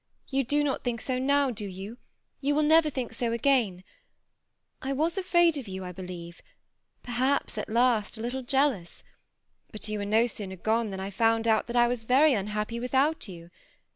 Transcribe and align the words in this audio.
You 0.31 0.43
do 0.43 0.63
not 0.63 0.83
think 0.83 0.99
so 0.99 1.19
now, 1.19 1.51
do 1.51 1.63
you? 1.67 1.99
You 2.39 2.55
never 2.63 2.87
will 2.87 2.91
think 2.91 3.13
so 3.13 3.33
again? 3.33 3.83
I 4.81 4.93
was 4.93 5.15
afraid 5.15 5.59
of 5.59 5.67
you, 5.67 5.85
I 5.85 5.91
believe,— 5.91 6.41
per 7.03 7.11
haps 7.11 7.55
at 7.59 7.69
last 7.69 8.17
a 8.17 8.21
little 8.21 8.41
jealous; 8.41 9.03
but 9.71 9.87
you 9.87 9.99
were 9.99 10.05
no 10.05 10.25
sooner 10.25 10.55
gone, 10.55 10.89
than 10.89 10.99
I 10.99 11.11
found 11.11 11.47
out 11.47 11.67
that 11.67 11.75
I 11.75 11.87
was 11.87 12.05
very 12.05 12.33
unhappy 12.33 12.79
with 12.79 12.95
out 12.95 13.27
you. 13.27 13.51